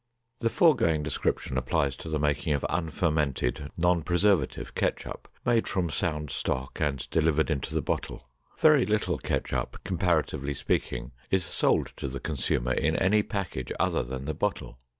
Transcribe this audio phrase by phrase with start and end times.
[0.39, 6.31] The foregoing description applies to the making of unfermented, non preservative ketchup, made from sound
[6.31, 8.27] stock and delivered into the bottle.
[8.57, 14.25] Very little ketchup, comparatively speaking, is sold to the consumer in any package other than
[14.25, 14.79] the bottle.